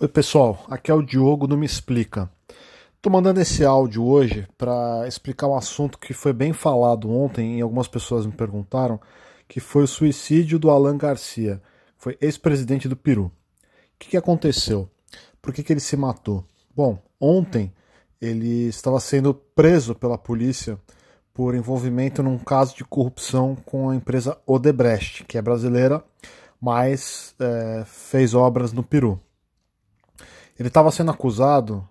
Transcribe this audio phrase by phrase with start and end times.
[0.00, 0.64] Oi, pessoal.
[0.70, 2.30] Aqui é o Diogo do Me Explica.
[2.94, 7.60] Estou mandando esse áudio hoje para explicar um assunto que foi bem falado ontem e
[7.60, 9.00] algumas pessoas me perguntaram,
[9.48, 11.60] que foi o suicídio do Alan Garcia,
[11.96, 13.24] foi ex-presidente do Peru.
[13.24, 13.32] O
[13.98, 14.88] que, que aconteceu?
[15.42, 16.44] Por que, que ele se matou?
[16.76, 17.74] Bom, ontem
[18.20, 20.78] ele estava sendo preso pela polícia
[21.34, 26.04] por envolvimento num caso de corrupção com a empresa Odebrecht, que é brasileira,
[26.60, 29.20] mas é, fez obras no Peru.
[30.58, 31.86] Ele estava sendo acusado.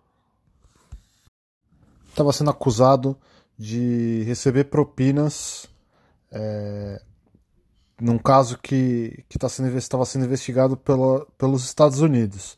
[2.09, 3.17] Estava sendo acusado
[3.57, 5.67] de receber propinas
[6.31, 7.01] é,
[7.99, 12.57] num caso que estava tá sendo, estava sendo investigado pela, pelos Estados Unidos.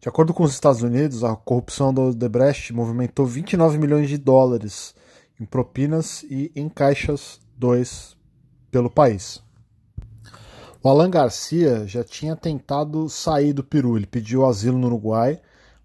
[0.00, 4.94] De acordo com os Estados Unidos, a corrupção do Odebrecht movimentou 29 milhões de dólares
[5.38, 8.16] em propinas e em caixas 2
[8.70, 9.42] pelo país.
[10.82, 15.40] O Alan Garcia já tinha tentado sair do Peru, ele pediu asilo no Uruguai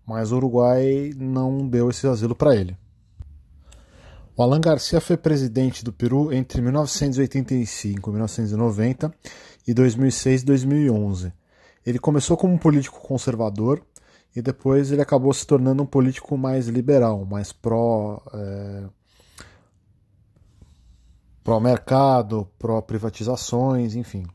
[0.06, 2.78] mas o Uruguai não deu esse asilo para ele.
[4.38, 9.14] O Alan Garcia foi presidente do Peru entre 1985 e 1990
[9.66, 11.34] e 2006 e 2011.
[11.86, 13.82] Ele começou como um político conservador
[14.36, 18.84] e depois ele acabou se tornando um político mais liberal, mais pró é,
[21.44, 24.26] pró mercado, pró privatizações, enfim.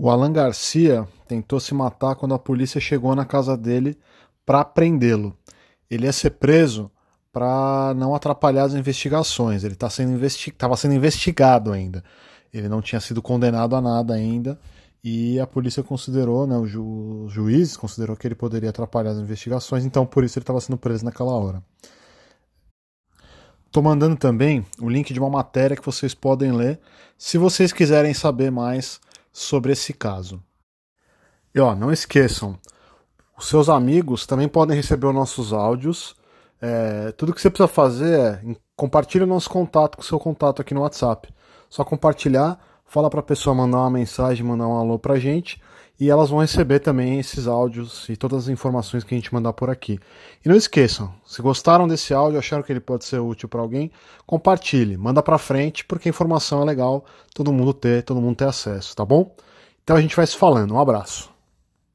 [0.00, 3.98] O Alan Garcia tentou se matar quando a polícia chegou na casa dele
[4.46, 5.36] para prendê-lo.
[5.90, 6.88] Ele ia ser preso
[7.32, 9.64] para não atrapalhar as investigações.
[9.64, 12.04] Ele estava tá sendo, investi sendo investigado ainda.
[12.54, 14.56] Ele não tinha sido condenado a nada ainda
[15.02, 19.18] e a polícia considerou, né, o, ju o juiz considerou que ele poderia atrapalhar as
[19.18, 21.62] investigações, então por isso ele estava sendo preso naquela hora.
[23.66, 26.80] Estou mandando também o link de uma matéria que vocês podem ler
[27.16, 29.00] se vocês quiserem saber mais
[29.38, 30.42] sobre esse caso.
[31.54, 32.58] E ó, não esqueçam,
[33.36, 36.16] os seus amigos também podem receber os nossos áudios.
[36.60, 40.60] É, tudo que você precisa fazer é compartilhar o nosso contato com o seu contato
[40.60, 41.32] aqui no WhatsApp.
[41.70, 45.60] Só compartilhar, fala para a pessoa mandar uma mensagem, mandar um alô para gente
[46.00, 49.52] e elas vão receber também esses áudios e todas as informações que a gente mandar
[49.52, 49.98] por aqui.
[50.44, 53.90] E não esqueçam, se gostaram desse áudio, acharam que ele pode ser útil para alguém,
[54.26, 57.04] compartilhe, manda para frente, porque a informação é legal,
[57.34, 59.34] todo mundo ter, todo mundo ter acesso, tá bom?
[59.82, 60.74] Então a gente vai se falando.
[60.74, 61.37] Um abraço.